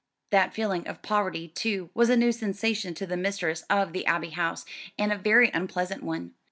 That 0.31 0.51
feeling 0.55 0.87
of 0.87 1.03
poverty, 1.03 1.47
too, 1.49 1.91
was 1.93 2.09
a 2.09 2.17
new 2.17 2.31
sensation 2.31 2.95
to 2.95 3.05
the 3.05 3.15
mistress 3.15 3.63
of 3.69 3.93
the 3.93 4.07
Abbey 4.07 4.31
House, 4.31 4.65
and 4.97 5.11
a 5.11 5.15
very 5.15 5.51
unpleasant 5.53 6.01
one. 6.01 6.33